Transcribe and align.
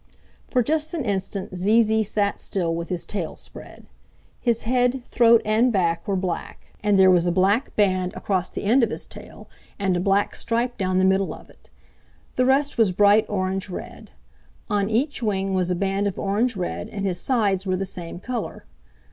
For 0.47 0.63
just 0.63 0.95
an 0.95 1.05
instant 1.05 1.55
Zee 1.55 1.83
Zee 1.83 2.01
sat 2.01 2.39
still 2.39 2.73
with 2.73 2.89
his 2.89 3.05
tail 3.05 3.37
spread. 3.37 3.85
His 4.39 4.61
head, 4.61 5.05
throat 5.05 5.43
and 5.45 5.71
back 5.71 6.07
were 6.07 6.15
black 6.15 6.73
and 6.83 6.97
there 6.97 7.11
was 7.11 7.27
a 7.27 7.31
black 7.31 7.75
band 7.75 8.11
across 8.15 8.49
the 8.49 8.63
end 8.63 8.81
of 8.81 8.89
his 8.89 9.05
tail 9.05 9.47
and 9.77 9.95
a 9.95 9.99
black 9.99 10.35
stripe 10.35 10.75
down 10.75 10.97
the 10.97 11.05
middle 11.05 11.35
of 11.35 11.51
it. 11.51 11.69
The 12.35 12.45
rest 12.47 12.79
was 12.79 12.91
bright 12.91 13.27
orange 13.29 13.69
red. 13.69 14.09
On 14.71 14.89
each 14.89 15.21
wing 15.21 15.53
was 15.53 15.69
a 15.69 15.75
band 15.75 16.07
of 16.07 16.17
orange 16.17 16.55
red 16.55 16.89
and 16.89 17.05
his 17.05 17.19
sides 17.19 17.67
were 17.67 17.77
the 17.77 17.85
same 17.85 18.19
color. 18.19 18.65